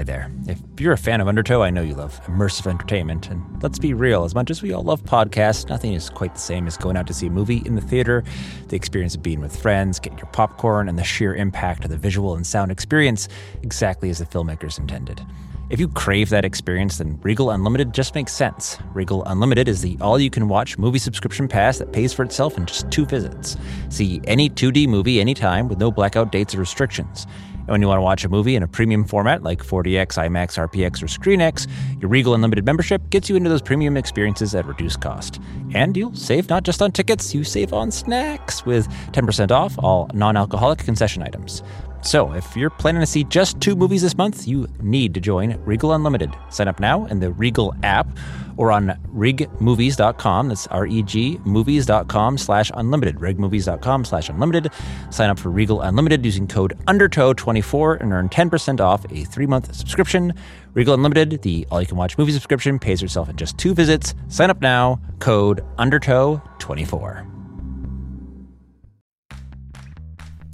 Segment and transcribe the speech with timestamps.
[0.00, 0.32] Hi there.
[0.46, 3.28] If you're a fan of Undertow, I know you love immersive entertainment.
[3.28, 6.40] And let's be real, as much as we all love podcasts, nothing is quite the
[6.40, 8.24] same as going out to see a movie in the theater,
[8.68, 11.98] the experience of being with friends, getting your popcorn, and the sheer impact of the
[11.98, 13.28] visual and sound experience,
[13.62, 15.20] exactly as the filmmakers intended.
[15.68, 18.78] If you crave that experience, then Regal Unlimited just makes sense.
[18.94, 22.56] Regal Unlimited is the all you can watch movie subscription pass that pays for itself
[22.56, 23.56] in just two visits.
[23.88, 27.26] See any 2D movie anytime with no blackout dates or restrictions.
[27.60, 30.58] And when you want to watch a movie in a premium format like 4DX, IMAX,
[30.68, 31.68] RPX, or ScreenX,
[32.00, 35.40] your Regal Unlimited membership gets you into those premium experiences at reduced cost.
[35.74, 40.10] And you'll save not just on tickets, you save on snacks with 10% off all
[40.14, 41.62] non alcoholic concession items.
[42.02, 45.62] So, if you're planning to see just two movies this month, you need to join
[45.64, 46.34] Regal Unlimited.
[46.48, 48.08] Sign up now in the Regal app
[48.56, 50.48] or on regmovies.com.
[50.48, 53.16] That's R-E-G movies.com slash unlimited.
[53.16, 54.70] regmovies.com slash unlimited.
[55.10, 60.34] Sign up for Regal Unlimited using code UNDERTOW24 and earn 10% off a three-month subscription.
[60.74, 64.14] Regal Unlimited, the all-you-can-watch movie subscription, pays yourself in just two visits.
[64.28, 65.00] Sign up now.
[65.20, 67.39] Code UNDERTOW24.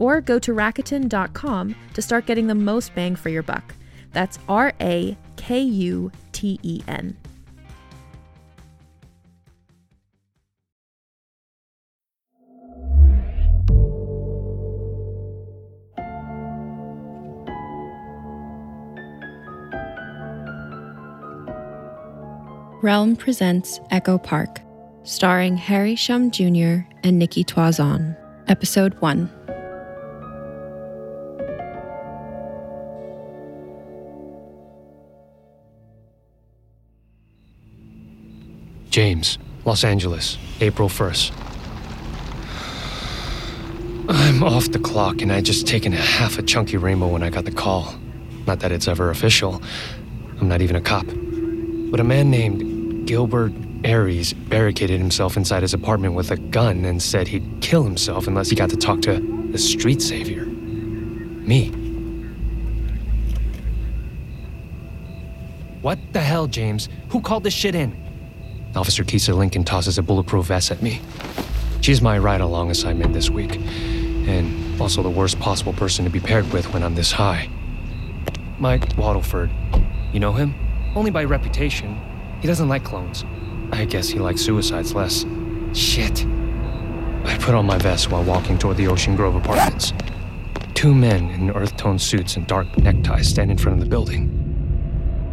[0.00, 3.76] Or go to Rakuten.com to start getting the most bang for your buck.
[4.12, 7.16] That's R A K U T E N.
[22.82, 24.58] Realm presents Echo Park,
[25.02, 26.78] starring Harry Shum Jr.
[27.04, 28.16] and Nikki Toison.
[28.48, 29.39] Episode 1.
[38.90, 41.32] James, Los Angeles, April 1st.
[44.08, 47.30] I'm off the clock and I just taken a half a chunky rainbow when I
[47.30, 47.94] got the call.
[48.48, 49.62] Not that it's ever official.
[50.40, 51.06] I'm not even a cop.
[51.06, 53.52] But a man named Gilbert
[53.84, 58.50] Aries barricaded himself inside his apartment with a gun and said he'd kill himself unless
[58.50, 59.20] he got to talk to
[59.52, 60.46] the street savior.
[60.46, 61.68] Me.
[65.80, 66.88] What the hell, James?
[67.10, 67.99] Who called this shit in?
[68.76, 71.00] Officer Tisa Lincoln tosses a bulletproof vest at me.
[71.80, 76.20] She's my ride along assignment this week, and also the worst possible person to be
[76.20, 77.48] paired with when I'm this high.
[78.58, 79.50] Mike Waddleford.
[80.12, 80.54] You know him?
[80.94, 82.00] Only by reputation.
[82.40, 83.24] He doesn't like clones.
[83.72, 85.24] I guess he likes suicides less.
[85.72, 86.24] Shit.
[87.24, 89.92] I put on my vest while walking toward the Ocean Grove apartments.
[90.74, 94.36] Two men in earth tone suits and dark neckties stand in front of the building.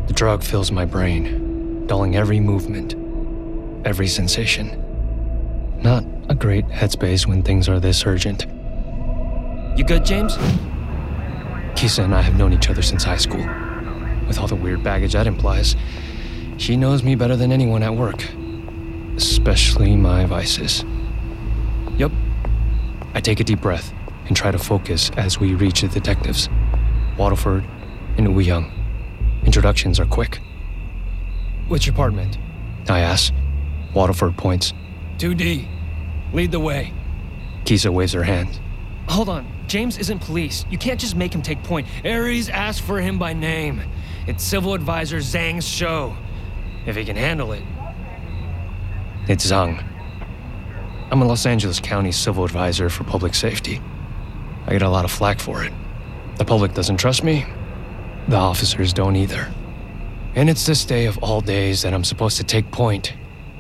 [0.07, 2.95] The drug fills my brain, dulling every movement,
[3.87, 4.67] every sensation.
[5.81, 8.45] Not a great headspace when things are this urgent.
[9.77, 10.37] You good, James?
[11.77, 13.47] Kisa and I have known each other since high school.
[14.27, 15.77] With all the weird baggage that implies,
[16.57, 18.25] she knows me better than anyone at work,
[19.15, 20.83] especially my vices.
[21.97, 22.11] Yep.
[23.13, 23.93] I take a deep breath
[24.25, 26.49] and try to focus as we reach the detectives,
[27.17, 27.63] Waterford
[28.17, 28.69] and Wu Young.
[29.45, 30.41] Introductions are quick.
[31.69, 32.37] Which apartment?
[32.89, 33.33] I ask.
[33.93, 34.73] Waterford points.
[35.17, 35.67] 2D,
[36.33, 36.93] lead the way.
[37.65, 38.59] Kisa waves her hand.
[39.09, 39.47] Hold on.
[39.67, 40.65] James isn't police.
[40.69, 41.87] You can't just make him take point.
[42.03, 43.81] Aries asked for him by name.
[44.25, 46.15] It's Civil Advisor Zhang's show.
[46.85, 47.63] If he can handle it.
[49.27, 49.83] It's Zhang.
[51.11, 53.81] I'm a Los Angeles County Civil Advisor for Public Safety.
[54.65, 55.73] I get a lot of flack for it.
[56.37, 57.45] The public doesn't trust me.
[58.27, 59.51] The officers don't either.
[60.35, 63.13] And it's this day of all days that I'm supposed to take point,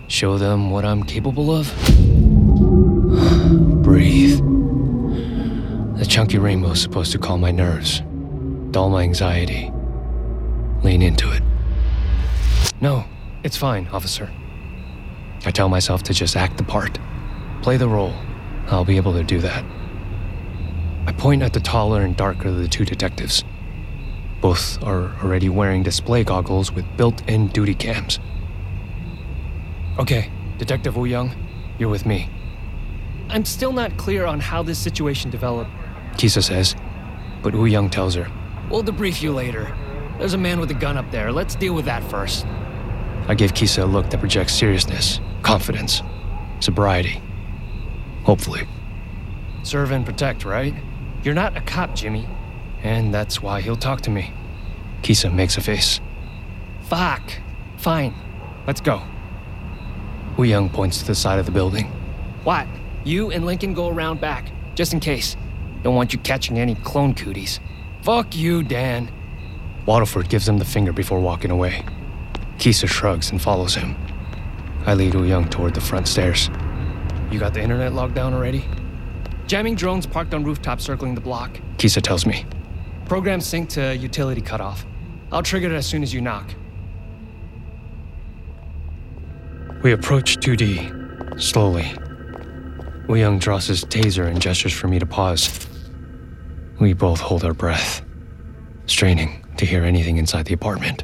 [0.07, 1.67] show them what I'm capable of.
[3.83, 4.39] Breathe.
[5.97, 8.01] The chunky rainbow is supposed to calm my nerves,
[8.71, 9.71] dull my anxiety.
[10.83, 11.43] Lean into it.
[12.79, 13.05] No,
[13.43, 14.31] it's fine, officer.
[15.45, 16.99] I tell myself to just act the part,
[17.61, 18.13] play the role.
[18.67, 19.65] I'll be able to do that.
[21.05, 23.43] I point at the taller and darker of the two detectives.
[24.41, 28.19] Both are already wearing display goggles with built in duty cams.
[29.99, 30.29] Okay,
[30.59, 31.33] Detective Wu Young,
[31.79, 32.29] you're with me.
[33.29, 35.71] I'm still not clear on how this situation developed.
[36.17, 36.75] Kisa says,
[37.41, 38.31] but Wu Young tells her.
[38.69, 39.75] We'll debrief you later.
[40.19, 41.31] There's a man with a gun up there.
[41.31, 42.45] Let's deal with that first.
[43.27, 46.03] I give Kisa a look that projects seriousness, confidence,
[46.59, 47.21] sobriety.
[48.23, 48.67] Hopefully.
[49.63, 50.75] Serve and protect, right?
[51.23, 52.27] You're not a cop, Jimmy.
[52.83, 54.31] And that's why he'll talk to me.
[55.01, 55.99] Kisa makes a face.
[56.83, 57.23] Fuck.
[57.77, 58.13] Fine.
[58.67, 59.01] Let's go.
[60.37, 61.87] Wu Young points to the side of the building.
[62.43, 62.67] What?
[63.03, 65.35] You and Lincoln go around back, just in case.
[65.81, 67.59] Don't want you catching any clone cooties.
[68.03, 69.11] Fuck you, Dan.
[69.87, 71.83] Waterford gives him the finger before walking away.
[72.59, 73.95] Kisa shrugs and follows him.
[74.85, 76.49] I lead Wu Young toward the front stairs.
[77.31, 78.63] You got the internet locked down already?
[79.47, 81.59] Jamming drones parked on rooftops circling the block.
[81.77, 82.45] Kisa tells me.
[83.05, 84.85] Program sync to utility cutoff.
[85.31, 86.53] I'll trigger it as soon as you knock.
[89.83, 91.93] We approach 2D, slowly.
[93.07, 95.67] Wu Young draws his taser and gestures for me to pause.
[96.79, 98.03] We both hold our breath,
[98.87, 101.03] straining to hear anything inside the apartment.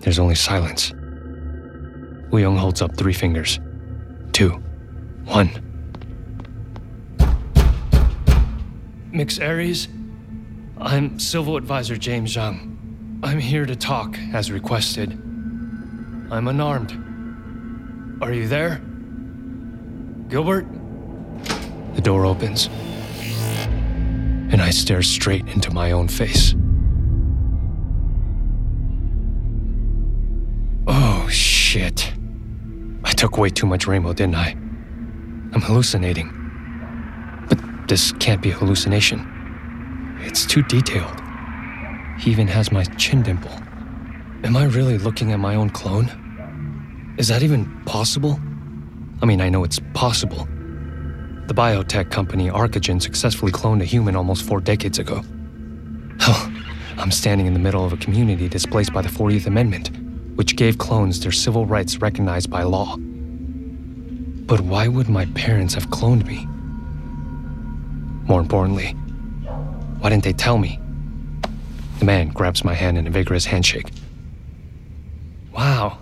[0.00, 0.92] There's only silence.
[2.30, 3.60] Wu Young holds up three fingers.
[4.32, 4.50] Two.
[5.26, 5.50] One.
[9.12, 9.88] Mix Aries,
[10.78, 12.76] I'm Civil Advisor James Zhang.
[13.22, 15.22] I'm here to talk, as requested.
[16.30, 16.92] I'm unarmed.
[18.22, 18.80] Are you there?
[20.28, 20.66] Gilbert?
[21.94, 22.68] The door opens,
[24.50, 26.54] and I stare straight into my own face.
[30.88, 32.12] Oh, shit.
[33.04, 34.50] I took way too much rainbow, didn't I?
[35.52, 36.32] I'm hallucinating.
[37.48, 40.16] But this can't be a hallucination.
[40.20, 41.20] It's too detailed.
[42.18, 43.52] He even has my chin dimple.
[44.44, 47.14] Am I really looking at my own clone?
[47.18, 48.38] Is that even possible?
[49.22, 50.46] I mean, I know it's possible.
[51.46, 55.22] The biotech company Arcogen successfully cloned a human almost four decades ago.
[56.20, 56.52] Hell,
[56.98, 59.90] I'm standing in the middle of a community displaced by the 40th Amendment,
[60.36, 62.96] which gave clones their civil rights recognized by law.
[62.98, 66.46] But why would my parents have cloned me?
[68.28, 68.90] More importantly,
[70.00, 70.78] why didn't they tell me?
[72.00, 73.90] The man grabs my hand in a vigorous handshake.
[75.56, 75.98] Wow.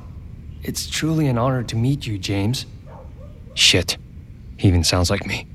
[0.64, 2.66] It's truly an honor to meet you, James.
[3.54, 3.96] Shit.
[4.56, 5.46] He even sounds like me.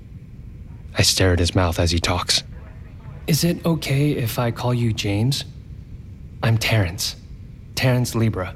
[0.97, 2.43] I stare at his mouth as he talks.
[3.27, 5.43] Is it okay if I call you James?
[6.41, 7.17] I'm Terrance.
[7.75, 8.55] Terrance Libra.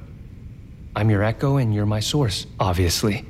[0.96, 3.26] I'm your echo and you're my source, obviously.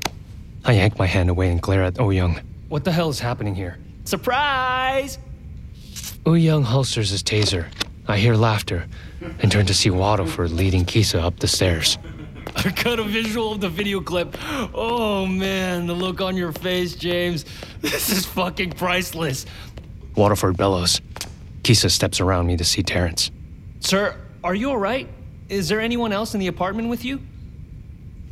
[0.65, 2.39] I yank my hand away and glare at oh Young.
[2.69, 3.79] What the hell is happening here?
[4.05, 5.17] Surprise!
[6.25, 7.67] Oh Young holsters his taser.
[8.07, 8.85] I hear laughter
[9.39, 11.97] and turn to see Waterford leading Kisa up the stairs.
[12.55, 14.37] I got a visual of the video clip.
[14.73, 17.45] Oh man, the look on your face, James.
[17.81, 19.45] This is fucking priceless.
[20.15, 21.01] Waterford bellows.
[21.63, 23.31] Kisa steps around me to see Terrance.
[23.79, 25.07] Sir, are you alright?
[25.49, 27.21] Is there anyone else in the apartment with you?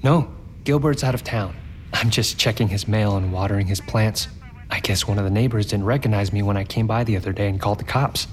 [0.04, 0.32] No,
[0.64, 1.56] Gilbert's out of town.
[1.94, 4.28] I'm just checking his mail and watering his plants.
[4.70, 7.34] I guess one of the neighbors didn't recognize me when I came by the other
[7.34, 8.28] day and called the cops.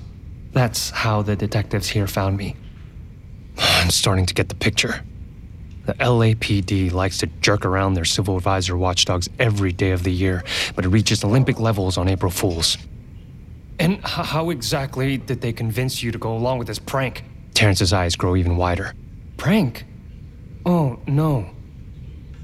[0.52, 2.56] That's how the detectives here found me.
[3.58, 5.04] I'm starting to get the picture.
[5.86, 10.44] The LAPD likes to jerk around their civil advisor watchdogs every day of the year,
[10.74, 12.76] but it reaches Olympic levels on April Fools.
[13.78, 17.24] And h- how exactly did they convince you to go along with this prank?
[17.54, 18.94] Terrance's eyes grow even wider.
[19.38, 19.86] Prank?
[20.66, 21.48] Oh, no.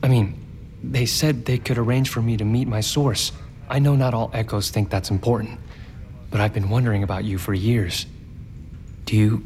[0.02, 0.40] I mean,
[0.82, 3.32] they said they could arrange for me to meet my source.
[3.68, 5.58] I know not all echoes think that's important,
[6.34, 8.06] but I've been wondering about you for years.
[9.04, 9.44] Do you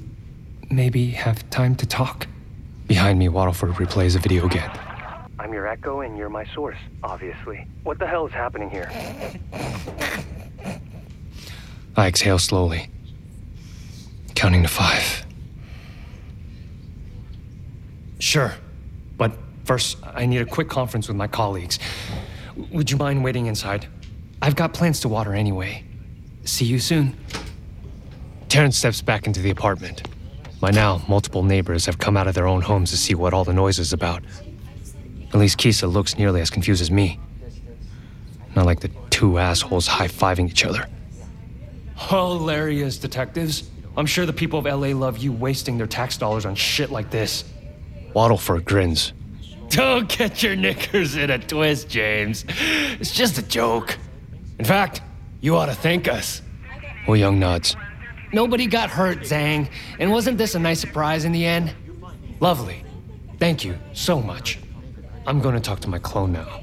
[0.71, 2.27] maybe have time to talk?
[2.87, 4.71] Behind me, Waddleford replays a video again.
[5.39, 7.67] I'm your echo and you're my source, obviously.
[7.83, 8.91] What the hell is happening here?
[11.95, 12.89] I exhale slowly,
[14.35, 15.27] counting to five.
[18.19, 18.55] Sure,
[19.19, 19.33] but
[19.67, 21.79] first, I need a quick conference with my colleagues.
[22.73, 23.87] Would you mind waiting inside?
[24.41, 25.85] I've got plants to water anyway.
[26.49, 27.15] See you soon.
[28.49, 30.09] Terrance steps back into the apartment.
[30.61, 33.45] By now, multiple neighbors have come out of their own homes to see what all
[33.45, 34.25] the noise is about.
[35.29, 37.21] At least Kisa looks nearly as confused as me.
[38.57, 40.87] Not like the two assholes high fiving each other.
[41.97, 43.71] Hilarious, detectives.
[43.95, 47.11] I'm sure the people of LA love you wasting their tax dollars on shit like
[47.11, 47.45] this.
[48.17, 49.13] Waddleford grins.
[49.69, 52.47] Don't get your knickers in a twist, James.
[52.49, 53.99] It's just a joke.
[54.59, 55.03] In fact,
[55.41, 56.43] you ought to thank us.
[57.07, 57.77] Wu Young nods.
[58.33, 59.71] Nobody got hurt, Zhang.
[59.99, 61.75] And wasn't this a nice surprise in the end?
[62.41, 62.85] Lovely.
[63.39, 64.59] Thank you so much.
[65.27, 66.61] I'm going to talk to my clone now.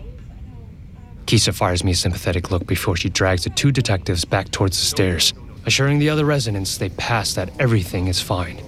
[1.26, 4.86] Kisa fires me a sympathetic look before she drags the two detectives back towards the
[4.86, 5.34] stairs,
[5.66, 8.62] assuring the other residents they pass that everything is fine.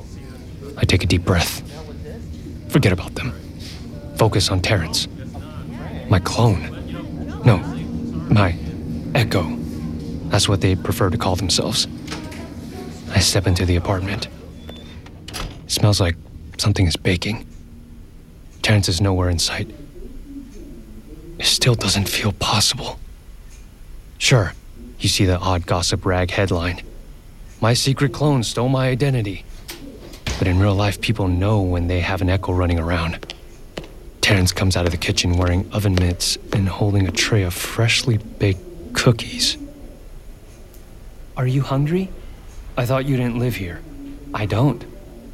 [0.77, 1.61] I take a deep breath.
[2.69, 3.31] Forget about them.
[4.17, 5.07] Focus on Terrance.
[6.09, 6.73] My clone.
[7.45, 7.57] No,
[8.29, 8.57] my
[9.13, 9.43] echo.
[10.29, 11.88] That's what they prefer to call themselves.
[13.12, 14.27] I step into the apartment.
[15.63, 16.15] It smells like
[16.57, 17.46] something is baking.
[18.62, 19.69] Terrance is nowhere in sight.
[21.39, 23.00] It still doesn't feel possible.
[24.17, 24.53] Sure,
[25.00, 26.81] you see the odd gossip rag headline.
[27.62, 29.46] My secret clone stole my identity.
[30.38, 33.34] But in real life, people know when they have an echo running around.
[34.22, 38.17] Terrance comes out of the kitchen wearing oven mitts and holding a tray of freshly
[38.17, 39.57] baked cookies.
[41.38, 42.10] Are you hungry?
[42.75, 43.79] I thought you didn't live here.
[44.34, 44.84] I don't.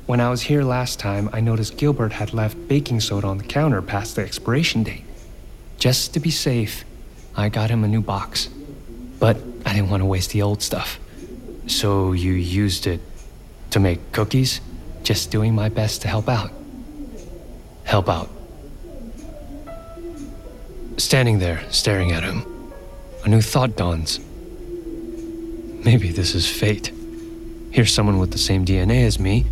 [0.06, 3.46] When I was here last time, I noticed Gilbert had left baking soda on the
[3.46, 5.06] counter past the expiration date.
[5.80, 6.84] Just to be safe,
[7.38, 8.50] I got him a new box.
[9.18, 11.00] But I didn't want to waste the old stuff.
[11.68, 13.00] So you used it
[13.70, 14.60] to make cookies?
[15.04, 16.52] Just doing my best to help out.
[17.86, 18.30] Help out.
[20.98, 22.46] Standing there, staring at him,
[23.24, 24.20] a new thought dawns.
[25.84, 26.94] Maybe this is fate.
[27.72, 29.46] Here's someone with the same DNA as me,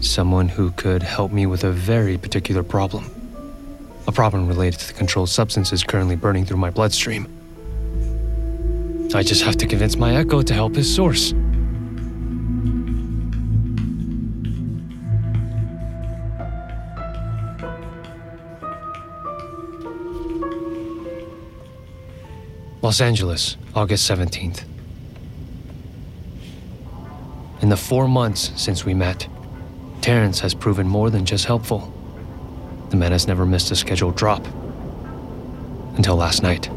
[0.00, 3.10] someone who could help me with a very particular problem.
[4.06, 7.26] A problem related to the controlled substances currently burning through my bloodstream.
[9.14, 11.34] I just have to convince my echo to help his source.
[22.80, 24.64] Los Angeles, August 17th.
[27.60, 29.26] In the four months since we met,
[30.00, 31.92] Terrance has proven more than just helpful.
[32.90, 34.46] The man has never missed a scheduled drop.
[35.96, 36.70] Until last night.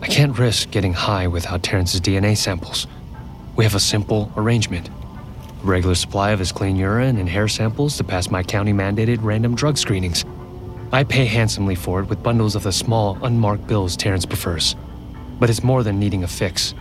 [0.00, 2.86] I can't risk getting high without Terrance's DNA samples.
[3.56, 4.88] We have a simple arrangement
[5.60, 9.18] a regular supply of his clean urine and hair samples to pass my county mandated
[9.20, 10.24] random drug screenings.
[10.92, 14.76] I pay handsomely for it with bundles of the small, unmarked bills Terrance prefers.
[15.40, 16.74] But it's more than needing a fix.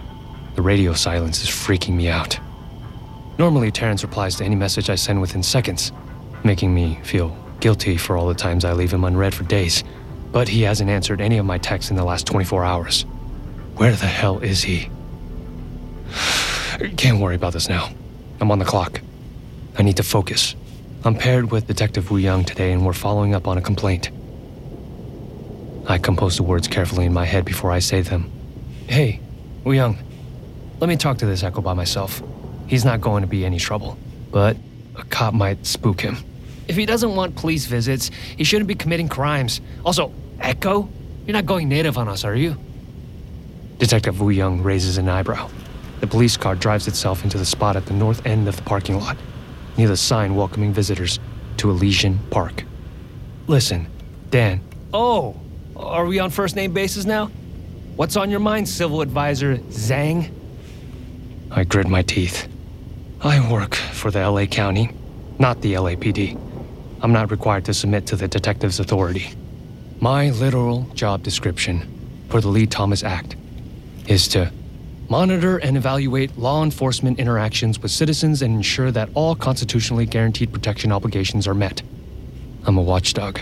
[0.56, 2.40] The radio silence is freaking me out.
[3.38, 5.92] Normally, Terrance replies to any message I send within seconds,
[6.44, 9.84] making me feel guilty for all the times I leave him unread for days.
[10.32, 13.04] But he hasn't answered any of my texts in the last 24 hours.
[13.76, 14.90] Where the hell is he?
[16.98, 17.92] Can't worry about this now.
[18.40, 19.02] I'm on the clock.
[19.78, 20.56] I need to focus.
[21.04, 24.10] I'm paired with Detective Wu Young today, and we're following up on a complaint.
[25.88, 28.32] I compose the words carefully in my head before I say them.
[28.88, 29.22] Hey,
[29.64, 29.98] Wu Young,
[30.80, 32.22] let me talk to this echo by myself.
[32.68, 33.98] He's not going to be any trouble,
[34.32, 34.58] but
[34.96, 36.18] a cop might spook him.
[36.68, 39.62] If he doesn't want police visits, he shouldn't be committing crimes.
[39.86, 40.90] Also, Echo,
[41.26, 42.58] you're not going native on us, are you?
[43.78, 45.50] Detective Wu Young raises an eyebrow.
[46.02, 49.00] The police car drives itself into the spot at the north end of the parking
[49.00, 49.18] lot,
[49.78, 51.20] near the sign welcoming visitors
[51.58, 52.64] to Elysian Park.
[53.48, 53.88] Listen,
[54.30, 54.62] Dan.
[54.94, 55.40] Oh,
[55.76, 57.28] are we on first name basis now?
[57.96, 60.32] What's on your mind, civil advisor Zhang?
[61.50, 62.48] I grit my teeth.
[63.22, 64.92] I work for the LA County,
[65.40, 66.40] not the LAPD.
[67.02, 69.32] I'm not required to submit to the detective's authority.
[70.00, 73.36] My literal job description for the Lee Thomas Act
[74.08, 74.52] is to
[75.10, 80.92] monitor and evaluate law enforcement interactions with citizens and ensure that all constitutionally guaranteed protection
[80.92, 81.82] obligations are met.
[82.66, 83.40] I'm a watchdog,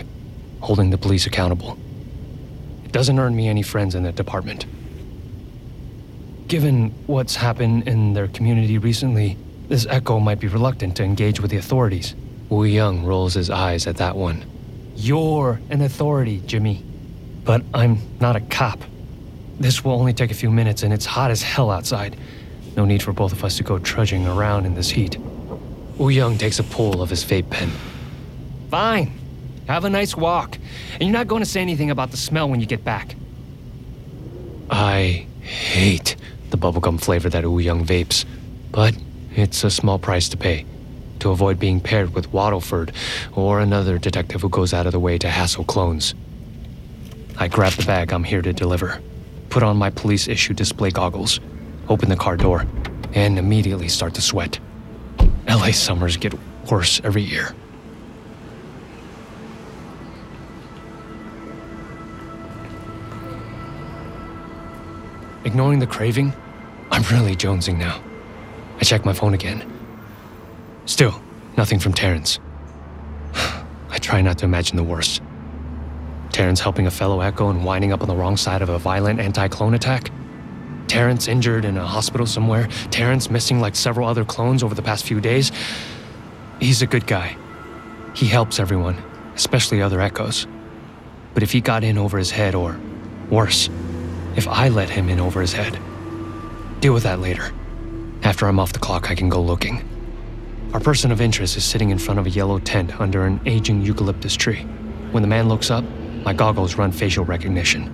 [0.60, 1.76] holding the police accountable.
[2.86, 4.64] It doesn't earn me any friends in that department.
[6.48, 9.36] Given what's happened in their community recently,
[9.68, 12.14] this Echo might be reluctant to engage with the authorities.
[12.48, 14.44] Wu Young rolls his eyes at that one.
[14.94, 16.84] You're an authority, Jimmy.
[17.44, 18.80] But I'm not a cop.
[19.58, 22.16] This will only take a few minutes and it's hot as hell outside.
[22.76, 25.16] No need for both of us to go trudging around in this heat.
[25.96, 27.70] Wu Young takes a pull of his vape pen.
[28.70, 29.12] Fine.
[29.66, 30.58] Have a nice walk.
[30.94, 33.14] And you're not going to say anything about the smell when you get back.
[34.70, 36.16] I hate
[36.50, 38.24] the bubblegum flavor that Wu Young vapes,
[38.70, 38.94] but
[39.36, 40.64] it's a small price to pay
[41.20, 42.94] to avoid being paired with Waddleford
[43.34, 46.14] or another detective who goes out of the way to hassle clones.
[47.38, 49.00] I grab the bag I'm here to deliver,
[49.50, 51.40] put on my police issue display goggles,
[51.88, 52.66] open the car door,
[53.14, 54.58] and immediately start to sweat.
[55.48, 56.34] LA summers get
[56.70, 57.54] worse every year.
[65.44, 66.32] Ignoring the craving,
[66.90, 68.02] I'm really jonesing now.
[68.78, 69.64] I check my phone again.
[70.84, 71.20] Still,
[71.56, 72.38] nothing from Terrance.
[73.34, 75.22] I try not to imagine the worst.
[76.32, 79.20] Terrance helping a fellow Echo and winding up on the wrong side of a violent
[79.20, 80.10] anti clone attack?
[80.86, 82.68] Terrance injured in a hospital somewhere?
[82.90, 85.50] Terrance missing like several other clones over the past few days?
[86.60, 87.36] He's a good guy.
[88.14, 89.02] He helps everyone,
[89.34, 90.46] especially other Echoes.
[91.34, 92.78] But if he got in over his head, or
[93.30, 93.68] worse,
[94.36, 95.78] if I let him in over his head,
[96.80, 97.52] deal with that later.
[98.26, 99.88] After I'm off the clock, I can go looking.
[100.74, 103.82] Our person of interest is sitting in front of a yellow tent under an aging
[103.82, 104.62] eucalyptus tree.
[105.12, 105.84] When the man looks up,
[106.24, 107.84] my goggles run facial recognition.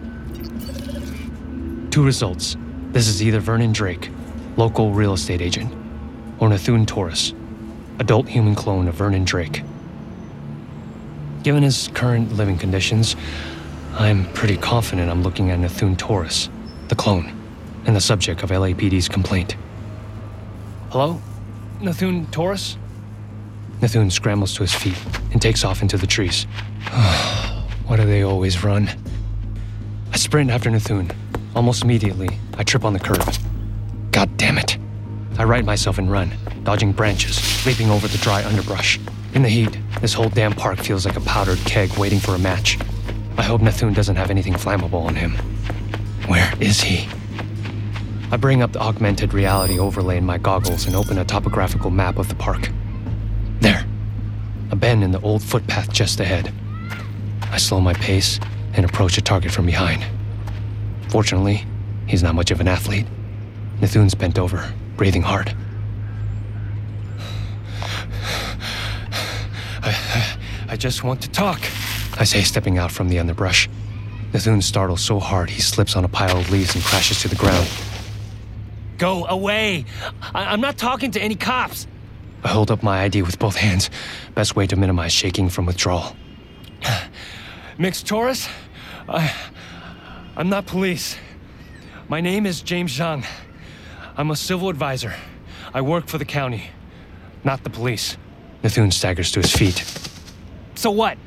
[1.91, 2.57] Two results.
[2.93, 4.09] This is either Vernon Drake,
[4.57, 5.71] local real estate agent,
[6.39, 7.35] or Nathun Taurus,
[7.99, 9.63] adult human clone of Vernon Drake.
[11.43, 13.17] Given his current living conditions,
[13.97, 16.49] I'm pretty confident I'm looking at Nathun Taurus,
[16.89, 17.31] the clone,
[17.85, 19.57] and the subject of LAPD's complaint.
[20.93, 21.19] Hello?
[21.81, 22.77] Nathun Taurus?
[23.81, 26.45] Nathun scrambles to his feet and takes off into the trees.
[27.87, 28.91] Why do they always run?
[30.13, 31.11] I sprint after Nathun.
[31.57, 32.29] Almost immediately,
[32.59, 33.25] I trip on the curb.
[34.11, 34.77] God damn it.
[35.39, 36.31] I right myself and run,
[36.63, 39.01] dodging branches, leaping over the dry underbrush.
[39.33, 42.39] In the heat, this whole damn park feels like a powdered keg waiting for a
[42.39, 42.79] match.
[43.39, 45.37] I hope Nathun doesn't have anything flammable on him.
[46.27, 47.09] Where is he?
[48.33, 52.17] I bring up the augmented reality overlay in my goggles and open a topographical map
[52.17, 52.71] of the park.
[53.61, 53.85] There,
[54.71, 56.51] a bend in the old footpath just ahead.
[57.51, 58.41] I slow my pace
[58.73, 60.03] and approach a target from behind.
[61.11, 61.67] Fortunately,
[62.07, 63.05] he's not much of an athlete.
[63.81, 65.55] Nathun's bent over, breathing hard.
[69.83, 69.91] I,
[70.69, 71.61] I, I just want to talk.
[72.19, 73.69] I say, stepping out from the underbrush.
[74.33, 77.37] Nathun startles so hard he slips on a pile of leaves and crashes to the
[77.37, 77.69] ground.
[79.03, 79.85] Go away!
[80.33, 81.89] I- am not talking to any cops.
[82.45, 83.91] I hold up my ID with both hands.
[84.37, 86.15] Best way to minimize shaking from withdrawal.
[87.79, 88.49] Mixed Taurus?
[89.09, 89.35] I.
[90.37, 91.17] I'm not police.
[92.09, 93.27] My name is James Zhang.
[94.17, 95.13] I'm a civil advisor.
[95.75, 96.71] I work for the county,
[97.43, 98.17] not the police.
[98.63, 99.83] Nathun staggers to his feet.
[100.77, 101.19] So what?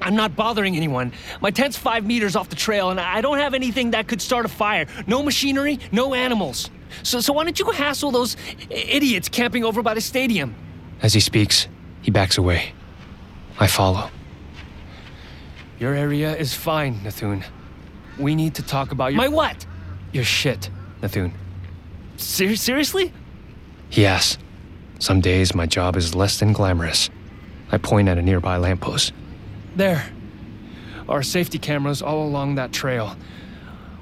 [0.00, 1.10] I'm not bothering anyone.
[1.40, 4.46] My tent's five meters off the trail, and I don't have anything that could start
[4.46, 4.86] a fire.
[5.08, 6.70] No machinery, no animals.
[7.02, 8.36] So, so why don't you go hassle those
[8.70, 10.54] idiots camping over by the stadium?
[11.02, 11.68] As he speaks,
[12.02, 12.72] he backs away.
[13.58, 14.10] I follow.
[15.78, 17.44] Your area is fine, Nathun.
[18.18, 19.18] We need to talk about your.
[19.18, 19.66] My what?
[20.12, 20.70] Your shit,
[21.02, 21.32] Nathun.
[22.16, 23.12] Ser- seriously?
[23.90, 24.38] Yes.
[24.98, 27.10] Some days my job is less than glamorous.
[27.70, 29.12] I point at a nearby lamppost.
[29.74, 30.06] There.
[31.08, 33.16] Our safety cameras all along that trail.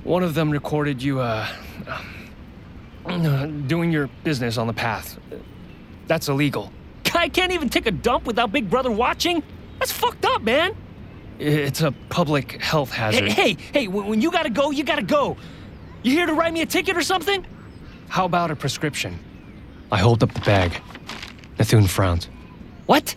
[0.04, 1.48] One of them recorded you, uh,
[1.88, 2.02] uh,
[3.66, 5.18] doing your business on the path.
[6.06, 6.72] That's illegal.
[7.14, 9.42] I can't even take a dump without Big Brother watching?
[9.78, 10.76] That's fucked up, man.
[11.38, 13.28] It's a public health hazard.
[13.30, 15.36] Hey, hey, hey, when you gotta go, you gotta go.
[16.02, 17.44] You here to write me a ticket or something?
[18.08, 19.18] How about a prescription?
[19.90, 20.80] I hold up the bag.
[21.58, 22.28] Nathun frowns.
[22.86, 23.16] What?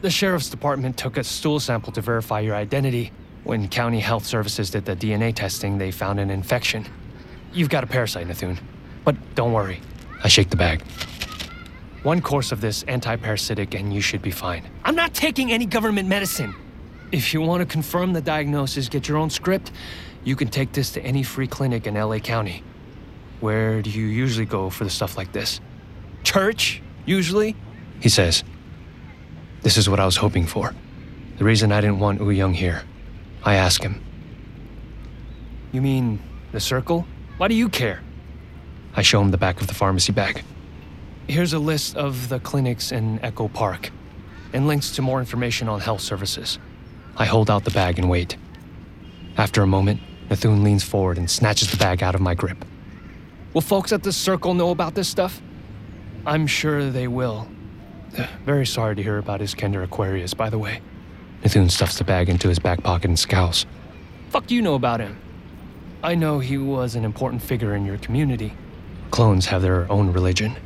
[0.00, 3.10] The sheriff's department took a stool sample to verify your identity.
[3.44, 6.86] When county health services did the DNA testing, they found an infection.
[7.52, 8.58] You've got a parasite, Nathun.
[9.04, 9.80] But don't worry.
[10.22, 10.82] I shake the bag.
[12.02, 14.68] One course of this anti-parasitic and you should be fine.
[14.84, 16.54] I'm not taking any government medicine.
[17.12, 19.70] If you want to confirm the diagnosis, get your own script,
[20.24, 22.62] you can take this to any free clinic in LA County.
[23.40, 25.60] Where do you usually go for the stuff like this?
[26.24, 27.56] Church, usually?
[28.00, 28.42] He says.
[29.62, 30.74] This is what I was hoping for.
[31.38, 32.82] The reason I didn't want Wu Young here.
[33.44, 34.02] I ask him.
[35.72, 36.20] You mean
[36.52, 37.06] the circle?
[37.36, 38.02] Why do you care?
[38.96, 40.42] I show him the back of the pharmacy bag.
[41.28, 43.90] Here's a list of the clinics in Echo Park.
[44.52, 46.60] and links to more information on health services.
[47.16, 48.36] I hold out the bag and wait.
[49.36, 52.64] After a moment, Nathun leans forward and snatches the bag out of my grip.
[53.52, 55.42] Will folks at the circle know about this stuff?
[56.24, 57.48] I'm sure they will.
[58.44, 60.80] Very sorry to hear about Iskender Aquarius, by the way.
[61.42, 63.66] Nathun stuffs the bag into his back pocket and scowls.
[64.30, 65.18] Fuck you know about him?
[66.02, 68.54] I know he was an important figure in your community.
[69.14, 70.56] Clones have their own religion.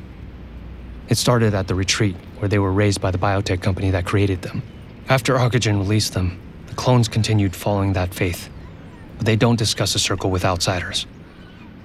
[1.10, 4.40] It started at the retreat, where they were raised by the biotech company that created
[4.40, 4.62] them.
[5.10, 8.48] After Arcogen released them, the clones continued following that faith.
[9.18, 11.06] But they don't discuss the circle with outsiders.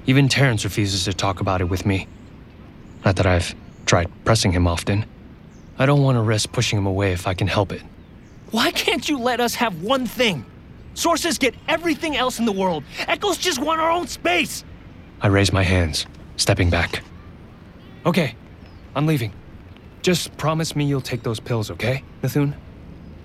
[0.06, 2.08] Even Terrance refuses to talk about it with me.
[3.04, 3.54] Not that I've
[3.86, 5.06] tried pressing him often.
[5.78, 7.82] I don't want to risk pushing him away if I can help it.
[8.52, 10.46] Why can't you let us have one thing?
[10.94, 12.86] Sources get everything else in the world.
[13.00, 14.64] Echoes just want our own space.
[15.20, 16.06] I raise my hands,
[16.38, 17.04] stepping back.
[18.06, 18.36] Okay,
[18.96, 19.34] I'm leaving.
[20.02, 22.56] Just promise me you'll take those pills, okay, Nathun?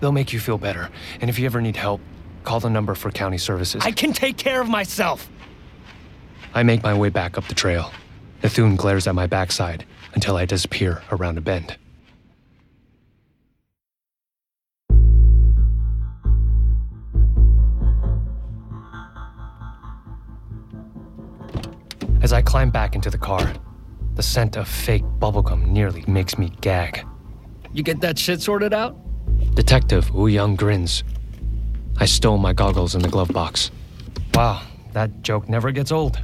[0.01, 0.89] They'll make you feel better.
[1.21, 2.01] And if you ever need help,
[2.45, 3.83] call the number for county services.
[3.85, 5.29] I can take care of myself.
[6.55, 7.91] I make my way back up the trail.
[8.43, 11.77] Nathun glares at my backside until I disappear around a bend.
[22.21, 23.55] As I climb back into the car,
[24.15, 27.07] the scent of fake bubblegum nearly makes me gag.
[27.73, 28.97] You get that shit sorted out?
[29.55, 31.05] Detective Wu Young grins.
[31.99, 33.71] I stole my goggles in the glove box.
[34.35, 36.21] Wow, that joke never gets old.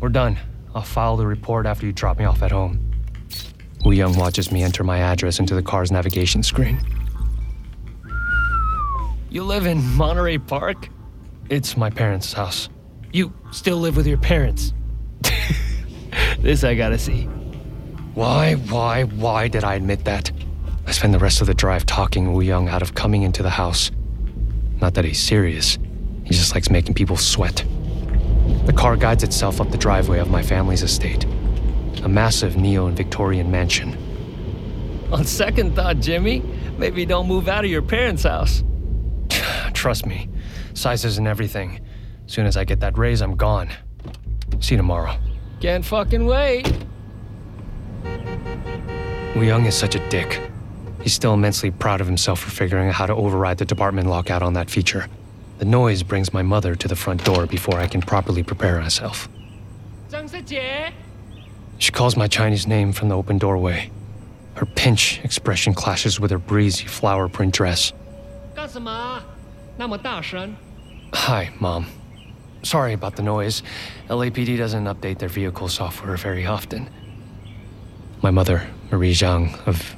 [0.00, 0.38] We're done.
[0.74, 2.90] I'll file the report after you drop me off at home.
[3.84, 6.80] Wu Young watches me enter my address into the car's navigation screen.
[9.28, 10.88] You live in Monterey Park?
[11.50, 12.70] It's my parents' house.
[13.12, 14.72] You still live with your parents?
[16.40, 17.22] this I gotta see.
[18.14, 20.30] Why, why, why did I admit that?
[20.86, 23.50] I spend the rest of the drive talking Wu Young out of coming into the
[23.50, 23.90] house.
[24.80, 25.78] Not that he's serious,
[26.24, 27.64] he just likes making people sweat.
[28.66, 31.26] The car guides itself up the driveway of my family's estate
[32.04, 33.96] a massive neo and Victorian mansion.
[35.10, 36.40] On second thought, Jimmy,
[36.76, 38.62] maybe don't move out of your parents' house.
[39.72, 40.28] Trust me,
[40.74, 41.80] sizes and everything.
[42.26, 43.70] Soon as I get that raise, I'm gone.
[44.64, 45.14] See you tomorrow.
[45.60, 46.72] Can't fucking wait.
[49.36, 50.40] Wu Young is such a dick.
[51.02, 54.42] He's still immensely proud of himself for figuring out how to override the department lockout
[54.42, 55.06] on that feature.
[55.58, 59.28] The noise brings my mother to the front door before I can properly prepare myself.
[61.76, 63.90] She calls my Chinese name from the open doorway.
[64.54, 67.92] Her pinch expression clashes with her breezy flower print dress.
[71.12, 71.86] Hi, Mom.
[72.64, 73.62] Sorry about the noise.
[74.08, 76.88] LAPD doesn't update their vehicle software very often.
[78.22, 79.94] My mother, Marie Zhang, of.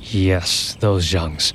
[0.00, 1.52] Yes, those Zhangs,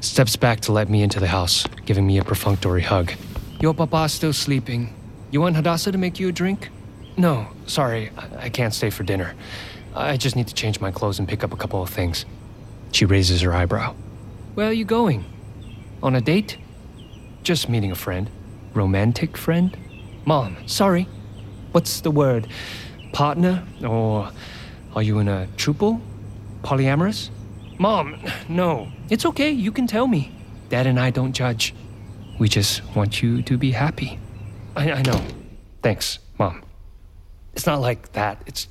[0.00, 3.12] steps back to let me into the house, giving me a perfunctory hug.
[3.60, 4.92] Your papa's still sleeping.
[5.30, 6.70] You want Hadassah to make you a drink?
[7.16, 9.36] No, sorry, I, I can't stay for dinner.
[9.94, 12.26] I just need to change my clothes and pick up a couple of things.
[12.90, 13.94] She raises her eyebrow.
[14.54, 15.24] Where are you going?
[16.02, 16.58] On a date?
[17.44, 18.28] Just meeting a friend.
[18.74, 19.76] Romantic friend?
[20.26, 21.06] Mom, sorry.
[21.72, 22.48] What's the word?
[23.12, 23.62] Partner?
[23.86, 24.30] Or
[24.94, 26.00] are you in a trouble?
[26.62, 27.30] Polyamorous?
[27.78, 28.16] Mom,
[28.48, 28.88] no.
[29.10, 30.32] It's okay, you can tell me.
[30.70, 31.74] Dad and I don't judge.
[32.38, 34.18] We just want you to be happy.
[34.74, 35.20] I, I know.
[35.82, 36.62] Thanks, Mom.
[37.52, 38.42] It's not like that.
[38.46, 38.66] It's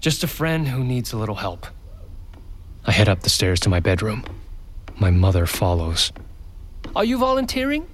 [0.00, 1.66] just a friend who needs a little help.
[2.84, 4.24] I head up the stairs to my bedroom.
[4.98, 6.12] My mother follows.
[6.94, 7.86] Are you volunteering?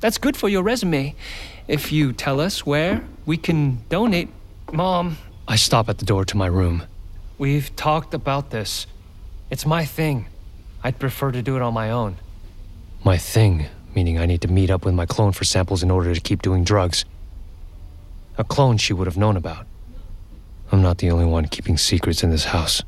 [0.00, 1.14] That's good for your resume.
[1.68, 4.30] If you tell us where, we can donate.
[4.72, 6.84] Mom, I stop at the door to my room.
[7.36, 8.86] We've talked about this.
[9.50, 10.26] It's my thing.
[10.82, 12.16] I'd prefer to do it on my own.
[13.04, 16.14] My thing, meaning I need to meet up with my clone for samples in order
[16.14, 17.04] to keep doing drugs.
[18.38, 19.66] A clone she would have known about.
[20.72, 22.82] I'm not the only one keeping secrets in this house.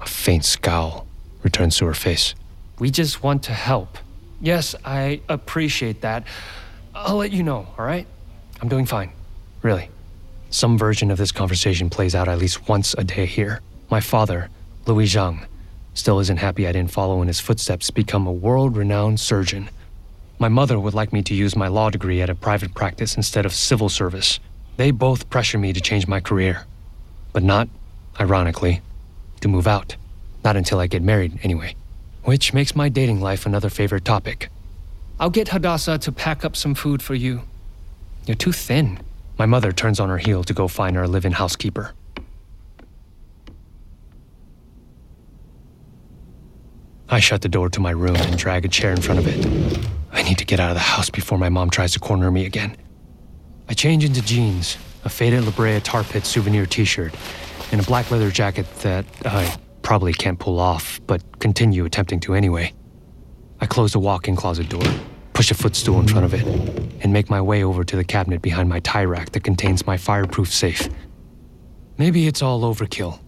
[0.00, 1.06] A faint scowl
[1.42, 2.34] returns to her face.
[2.78, 3.98] We just want to help.
[4.40, 6.26] Yes, I appreciate that.
[6.96, 8.06] I'll let you know, all right?
[8.62, 9.12] I'm doing fine.
[9.62, 9.90] Really.
[10.48, 13.60] Some version of this conversation plays out at least once a day here.
[13.90, 14.48] My father,
[14.86, 15.46] Louis Zhang,
[15.92, 19.68] still isn't happy I didn't follow in his footsteps to become a world renowned surgeon.
[20.38, 23.44] My mother would like me to use my law degree at a private practice instead
[23.44, 24.40] of civil service.
[24.78, 26.64] They both pressure me to change my career.
[27.34, 27.68] But not,
[28.18, 28.80] ironically,
[29.42, 29.96] to move out.
[30.44, 31.76] Not until I get married, anyway.
[32.24, 34.48] Which makes my dating life another favorite topic.
[35.18, 37.42] I'll get Hadassah to pack up some food for you.
[38.26, 38.98] You're too thin.
[39.38, 41.92] My mother turns on her heel to go find our live in housekeeper.
[47.08, 49.88] I shut the door to my room and drag a chair in front of it.
[50.12, 52.46] I need to get out of the house before my mom tries to corner me
[52.46, 52.76] again.
[53.68, 57.14] I change into jeans, a faded La Brea Tar Pit souvenir t shirt,
[57.72, 62.34] and a black leather jacket that I probably can't pull off, but continue attempting to
[62.34, 62.72] anyway.
[63.60, 64.82] I close the walk in closet door,
[65.32, 66.44] push a footstool in front of it,
[67.02, 69.96] and make my way over to the cabinet behind my tie rack that contains my
[69.96, 70.88] fireproof safe.
[71.96, 73.18] Maybe it's all overkill.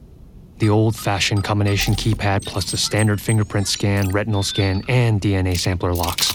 [0.58, 5.94] The old fashioned combination keypad plus the standard fingerprint scan, retinal scan, and DNA sampler
[5.94, 6.34] locks.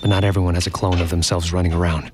[0.00, 2.12] But not everyone has a clone of themselves running around.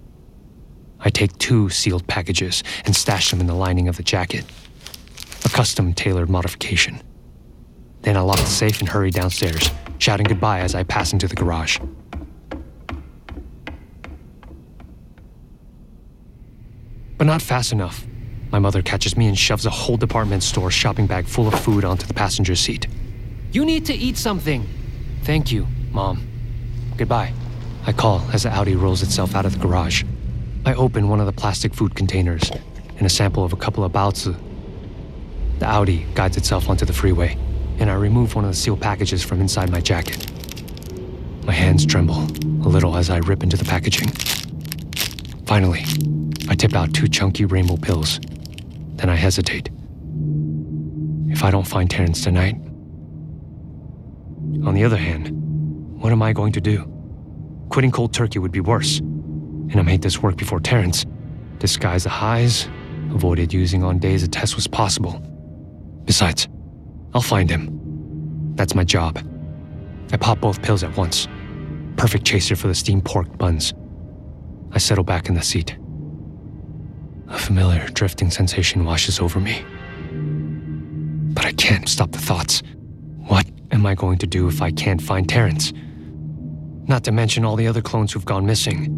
[1.00, 4.44] I take two sealed packages and stash them in the lining of the jacket.
[5.44, 7.02] A custom tailored modification.
[8.00, 11.36] Then I lock the safe and hurry downstairs, shouting goodbye as I pass into the
[11.36, 11.78] garage.
[17.18, 18.06] But not fast enough.
[18.50, 21.84] My mother catches me and shoves a whole department store shopping bag full of food
[21.84, 22.86] onto the passenger seat.
[23.52, 24.66] You need to eat something.
[25.22, 26.26] Thank you, Mom.
[26.96, 27.32] Goodbye.
[27.86, 30.04] I call as the Audi rolls itself out of the garage.
[30.64, 32.50] I open one of the plastic food containers
[32.98, 34.36] and a sample of a couple of baozi.
[35.58, 37.38] The Audi guides itself onto the freeway,
[37.78, 40.30] and I remove one of the sealed packages from inside my jacket.
[41.44, 42.26] My hands tremble
[42.66, 44.08] a little as I rip into the packaging.
[45.46, 45.84] Finally,
[46.48, 48.18] I tip out two chunky rainbow pills.
[48.96, 49.68] Then I hesitate.
[51.28, 52.56] If I don't find Terrance tonight.
[54.64, 55.30] On the other hand,
[56.00, 56.90] what am I going to do?
[57.68, 58.98] Quitting cold turkey would be worse.
[58.98, 61.04] And I made this work before Terrance.
[61.58, 62.68] Disguise the highs,
[63.10, 65.22] avoided using on days a test was possible.
[66.04, 66.48] Besides,
[67.16, 67.70] I'll find him.
[68.56, 69.18] That's my job.
[70.12, 71.26] I pop both pills at once.
[71.96, 73.72] Perfect chaser for the steamed pork buns.
[74.72, 75.78] I settle back in the seat.
[77.28, 79.64] A familiar drifting sensation washes over me.
[81.32, 82.62] But I can't stop the thoughts.
[83.28, 85.72] What am I going to do if I can't find Terrance?
[86.86, 88.92] Not to mention all the other clones who've gone missing.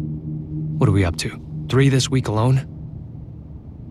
[0.77, 1.41] What are we up to?
[1.69, 2.67] Three this week alone?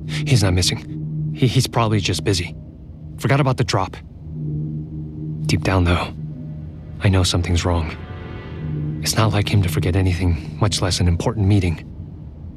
[0.06, 1.32] He's not missing.
[1.34, 2.54] He, he's probably just busy.
[3.16, 3.96] Forgot about the drop.
[5.48, 6.12] Deep down, though,
[7.00, 7.96] I know something's wrong.
[9.02, 11.86] It's not like him to forget anything, much less an important meeting.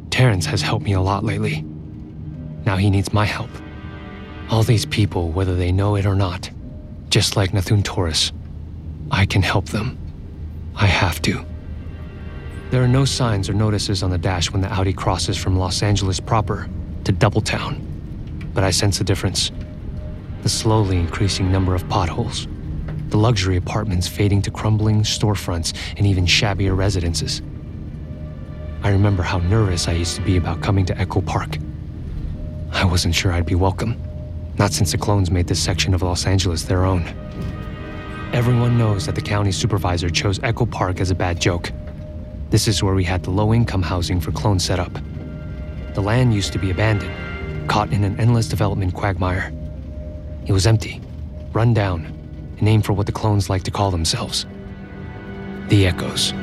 [0.10, 1.62] Terrance has helped me a lot lately.
[2.66, 3.50] Now he needs my help.
[4.50, 6.50] All these people, whether they know it or not,
[7.10, 8.34] just like Nathun Taurus,
[9.10, 9.98] I can help them.
[10.76, 11.46] I have to.
[12.72, 15.82] There are no signs or notices on the dash when the Audi crosses from Los
[15.82, 16.70] Angeles proper
[17.06, 17.80] to Doubletown,
[18.54, 19.50] but I sense a difference.
[20.44, 22.50] The slowly increasing number of potholes,
[23.12, 27.42] the luxury apartments fading to crumbling storefronts and even shabbier residences.
[28.84, 31.58] I remember how nervous I used to be about coming to Echo Park.
[32.72, 34.02] I wasn't sure I'd be welcome,
[34.58, 37.04] not since the clones made this section of Los Angeles their own.
[38.32, 41.70] Everyone knows that the county supervisor chose Echo Park as a bad joke.
[42.50, 44.94] This is where we had the low income housing for clones set up.
[45.96, 49.52] The land used to be abandoned, caught in an endless development quagmire.
[50.46, 51.02] It was empty,
[51.52, 52.21] run down,
[52.62, 54.46] name for what the clones like to call themselves
[55.68, 56.34] the Echoes.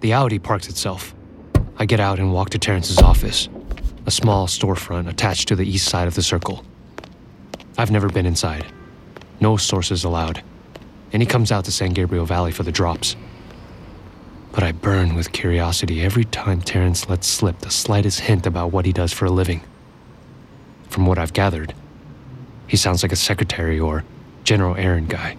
[0.00, 1.16] The Audi parks itself.
[1.78, 3.48] I get out and walk to Terrance's office,
[4.06, 6.64] a small storefront attached to the east side of the circle.
[7.76, 8.66] I've never been inside.
[9.40, 10.44] No sources allowed.
[11.12, 13.16] And he comes out to San Gabriel Valley for the drops.
[14.52, 18.86] But I burn with curiosity every time Terrance lets slip the slightest hint about what
[18.86, 19.62] he does for a living.
[20.88, 21.74] From what I've gathered,
[22.66, 24.04] he sounds like a secretary or
[24.44, 25.36] general errand guy.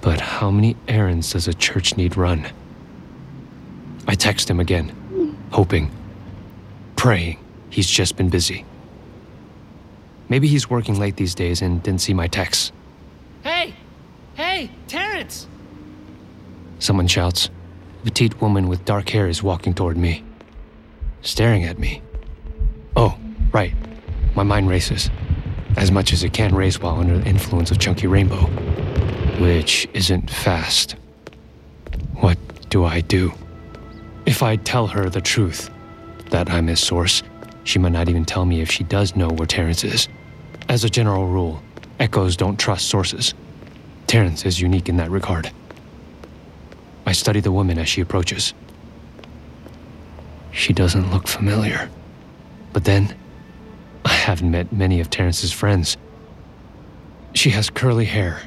[0.00, 2.46] But how many errands does a church need run?
[4.06, 5.90] I text him again, hoping,
[6.94, 7.38] praying
[7.74, 8.64] he's just been busy.
[10.28, 12.70] Maybe he's working late these days and didn't see my texts.
[13.42, 13.74] Hey!
[14.34, 15.46] Hey, Terrance!
[16.80, 17.50] Someone shouts.
[18.00, 20.24] A petite woman with dark hair is walking toward me,
[21.22, 22.02] staring at me.
[22.96, 23.16] Oh,
[23.52, 23.72] right.
[24.34, 25.08] My mind races,
[25.76, 28.46] as much as it can race while under the influence of Chunky Rainbow,
[29.40, 30.96] which isn't fast.
[32.14, 32.36] What
[32.70, 33.32] do I do?
[34.26, 35.70] If I tell her the truth,
[36.30, 37.22] that I'm his source,
[37.62, 40.08] she might not even tell me if she does know where Terrance is.
[40.68, 41.62] As a general rule,
[42.00, 43.32] echoes don't trust sources.
[44.14, 45.50] Terrance is unique in that regard.
[47.04, 48.54] I study the woman as she approaches.
[50.52, 51.90] She doesn't look familiar.
[52.72, 53.16] But then,
[54.04, 55.96] I haven't met many of Terrance's friends.
[57.32, 58.40] She has curly hair,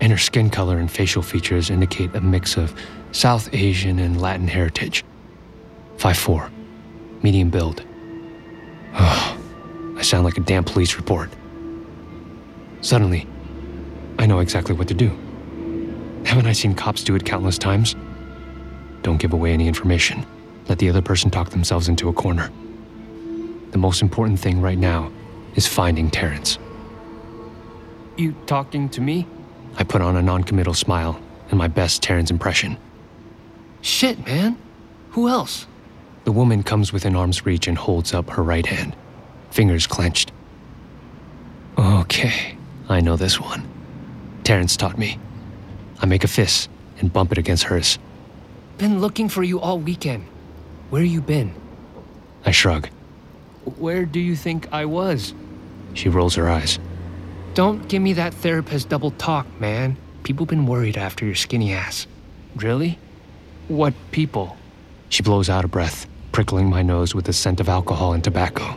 [0.00, 2.72] and her skin color and facial features indicate a mix of
[3.10, 5.04] South Asian and Latin heritage.
[5.96, 6.48] 5'4,
[7.24, 7.82] medium build.
[8.94, 9.36] Oh,
[9.96, 11.30] I sound like a damn police report.
[12.80, 13.26] Suddenly,
[14.20, 15.08] I know exactly what to do.
[16.26, 17.96] Haven't I seen cops do it countless times?
[19.00, 20.26] Don't give away any information.
[20.68, 22.50] Let the other person talk themselves into a corner.
[23.70, 25.10] The most important thing right now
[25.54, 26.58] is finding Terrance.
[28.18, 29.26] You talking to me?
[29.78, 32.76] I put on a noncommittal smile and my best Terrance impression.
[33.80, 34.58] Shit, man.
[35.12, 35.66] Who else?
[36.24, 38.94] The woman comes within arm's reach and holds up her right hand,
[39.50, 40.30] fingers clenched.
[41.78, 42.58] Okay,
[42.90, 43.79] I know this one.
[44.50, 45.16] Terrance taught me.
[46.00, 48.00] I make a fist and bump it against hers.
[48.78, 50.26] Been looking for you all weekend.
[50.88, 51.54] Where you been?
[52.44, 52.88] I shrug.
[53.78, 55.34] Where do you think I was?
[55.94, 56.80] She rolls her eyes.
[57.54, 59.96] Don't give me that therapist double talk, man.
[60.24, 62.08] People been worried after your skinny ass.
[62.56, 62.98] Really?
[63.68, 64.56] What people?
[65.10, 68.76] She blows out a breath, prickling my nose with the scent of alcohol and tobacco.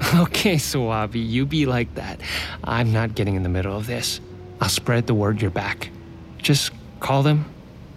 [0.16, 2.20] Okay, Suave, you be like that.
[2.64, 4.20] I'm not getting in the middle of this.
[4.60, 5.90] I'll spread the word you're back.
[6.38, 7.44] Just call them,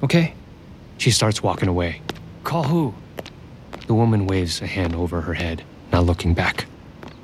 [0.04, 0.34] okay?
[0.98, 2.02] She starts walking away.
[2.44, 2.94] Call who?
[3.88, 6.66] The woman waves a hand over her head, not looking back.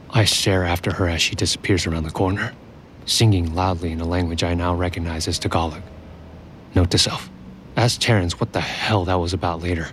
[0.09, 2.53] I stare after her as she disappears around the corner,
[3.05, 5.81] singing loudly in a language I now recognize as Tagalog.
[6.73, 7.29] Note to self
[7.77, 9.89] ask Terrance what the hell that was about later.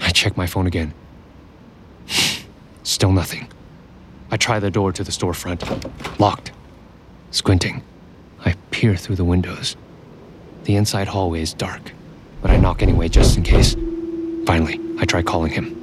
[0.00, 0.94] I check my phone again.
[2.82, 3.48] Still nothing.
[4.30, 6.18] I try the door to the storefront.
[6.18, 6.52] Locked.
[7.34, 7.82] Squinting,
[8.44, 9.74] I peer through the windows.
[10.62, 11.90] The inside hallway is dark,
[12.40, 13.74] but I knock anyway just in case.
[14.46, 15.74] Finally, I try calling him.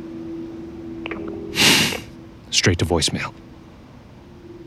[2.51, 3.33] Straight to voicemail.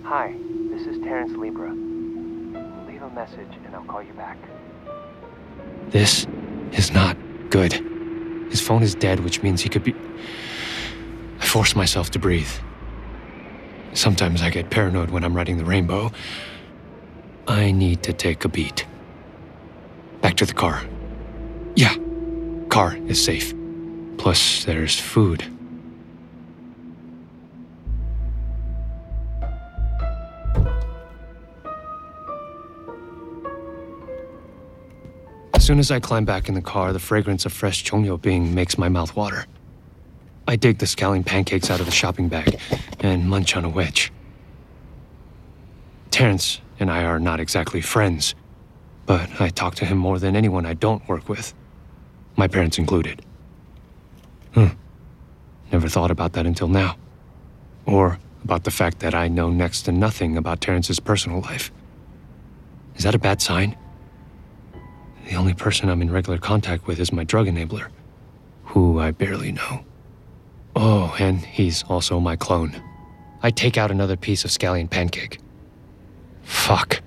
[0.02, 0.34] Hi,
[0.68, 1.70] this is Terrance Libra.
[1.70, 4.36] Leave a message and I'll call you back.
[5.88, 6.26] This
[6.72, 7.16] is not
[7.48, 7.72] good.
[8.50, 9.94] His phone is dead, which means he could be.
[11.40, 12.52] I force myself to breathe.
[13.94, 16.12] Sometimes I get paranoid when I'm riding the rainbow.
[17.46, 18.86] I need to take a beat.
[20.20, 20.82] Back to the car.
[21.76, 21.94] Yeah,
[22.68, 23.54] car is safe.
[24.16, 25.44] Plus, there's food.
[35.52, 38.54] As soon as I climb back in the car, the fragrance of fresh chongyo bing
[38.54, 39.46] makes my mouth water.
[40.46, 42.58] I dig the scallion pancakes out of the shopping bag
[43.00, 44.12] and munch on a wedge.
[46.10, 48.34] Terrance and I are not exactly friends,
[49.06, 51.54] but I talk to him more than anyone I don't work with,
[52.36, 53.24] my parents included.
[54.52, 54.66] Hmm.
[55.72, 56.98] Never thought about that until now.
[57.86, 61.72] Or about the fact that I know next to nothing about Terrance's personal life.
[62.96, 63.74] Is that a bad sign?
[65.30, 67.88] The only person I'm in regular contact with is my drug enabler,
[68.64, 69.86] who I barely know.
[70.76, 72.76] Oh, and he's also my clone.
[73.42, 75.38] I take out another piece of scallion pancake.
[76.44, 77.00] Fuck.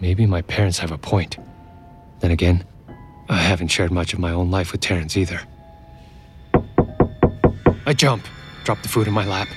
[0.00, 1.38] Maybe my parents have a point.
[2.20, 2.64] Then again,
[3.28, 5.40] I haven't shared much of my own life with Terrance either.
[7.86, 8.26] I jump,
[8.64, 9.48] drop the food in my lap.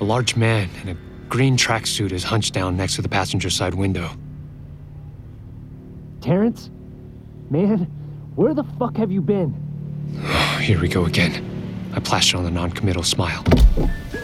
[0.00, 0.96] A large man in a
[1.28, 4.10] green tracksuit is hunched down next to the passenger side window.
[6.20, 6.70] Terrance?
[7.50, 7.84] Man,
[8.34, 9.54] where the fuck have you been?
[10.22, 11.44] Oh, here we go again.
[11.94, 13.42] I plaster on a non-committal smile.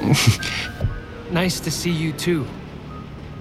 [1.30, 2.46] nice to see you too.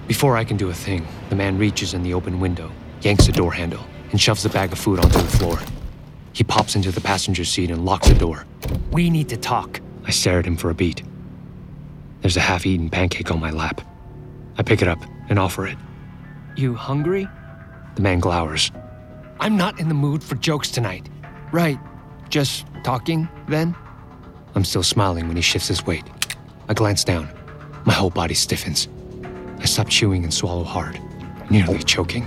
[0.06, 3.32] Before I can do a thing, the man reaches in the open window, yanks the
[3.32, 5.58] door handle, and shoves the bag of food onto the floor.
[6.34, 8.44] He pops into the passenger seat and locks the door.
[8.90, 9.80] We need to talk.
[10.04, 11.02] I stare at him for a beat.
[12.20, 13.80] There's a half eaten pancake on my lap.
[14.58, 15.78] I pick it up and offer it.
[16.54, 17.26] You hungry?
[17.94, 18.70] The man glowers.
[19.40, 21.08] I'm not in the mood for jokes tonight.
[21.50, 21.78] Right.
[22.28, 23.74] Just talking, then?
[24.54, 26.04] I'm still smiling when he shifts his weight.
[26.68, 27.28] I glance down.
[27.84, 28.88] My whole body stiffens.
[29.58, 31.00] I stop chewing and swallow hard,
[31.50, 32.26] nearly choking.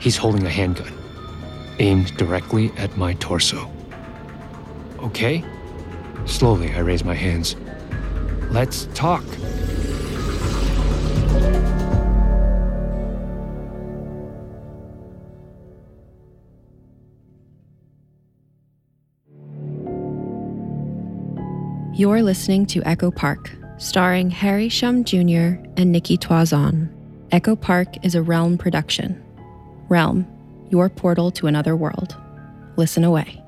[0.00, 0.92] He's holding a handgun,
[1.78, 3.70] aimed directly at my torso.
[4.98, 5.44] Okay?
[6.26, 7.56] Slowly, I raise my hands.
[8.50, 9.24] Let's talk.
[21.94, 23.50] You're listening to Echo Park,
[23.82, 25.58] starring Harry Shum Jr.
[25.76, 26.88] and Nikki Toison.
[27.32, 29.20] Echo Park is a Realm production.
[29.88, 30.24] Realm,
[30.70, 32.16] your portal to another world.
[32.76, 33.42] Listen away.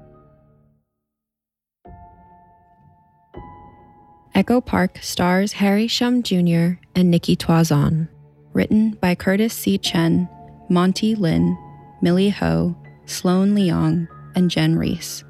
[4.35, 6.81] Echo Park stars Harry Shum Jr.
[6.97, 8.09] and Nikki Toison.
[8.53, 9.79] Written by Curtis C.
[9.79, 10.29] Chen,
[10.69, 11.57] Monty Lin,
[12.03, 12.77] Millie Ho,
[13.07, 15.23] Sloan Leong, and Jen Reese.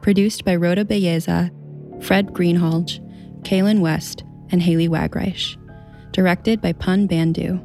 [0.00, 1.52] Produced by Rhoda Belleza,
[2.02, 2.98] Fred Greenhalgh,
[3.44, 5.56] Kaylin West, and Haley Wagreich.
[6.12, 7.60] Directed by Pun Bandhu.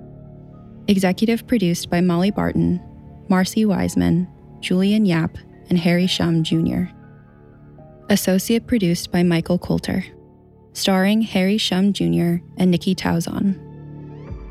[0.87, 2.81] Executive produced by Molly Barton,
[3.29, 4.27] Marcy Wiseman,
[4.61, 5.37] Julian Yap,
[5.69, 6.83] and Harry Shum Jr.
[8.09, 10.03] Associate produced by Michael Coulter.
[10.71, 12.37] Starring Harry Shum Jr.
[12.57, 13.59] and Nikki Tauzon.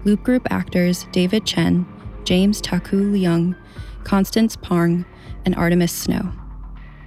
[0.05, 1.87] Loop Group actors David Chen,
[2.24, 3.57] James Taku Leung,
[4.05, 5.07] Constance Parng,
[5.47, 6.32] and Artemis Snow.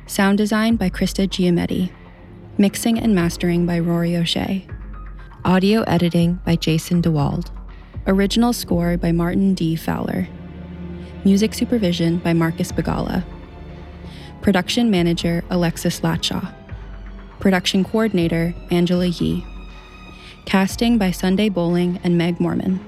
[0.07, 1.91] Sound design by Krista Giametti.
[2.57, 4.67] Mixing and mastering by Rory O'Shea.
[5.45, 7.49] Audio editing by Jason DeWald.
[8.05, 9.77] Original score by Martin D.
[9.77, 10.27] Fowler.
[11.23, 13.23] Music supervision by Marcus Bagala.
[14.41, 16.53] Production manager Alexis Latshaw.
[17.39, 19.45] Production coordinator Angela Yee.
[20.43, 22.83] Casting by Sunday Bowling and Meg Mormon.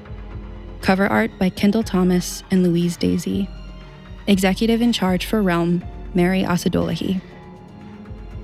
[0.82, 3.48] Cover art by Kendall Thomas and Louise Daisy.
[4.28, 7.22] Executive in charge for Realm, Mary Asadolahi.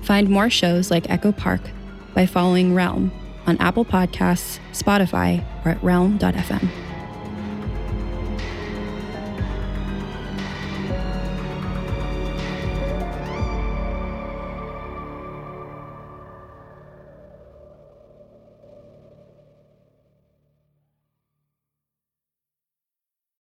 [0.00, 1.60] Find more shows like Echo Park
[2.14, 3.12] by following Realm
[3.48, 6.87] on Apple Podcasts, Spotify, or at realm.fm.